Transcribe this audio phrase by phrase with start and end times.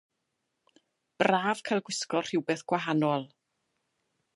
[1.21, 3.33] Braf cael gwisgo rhywbeth gwahanol.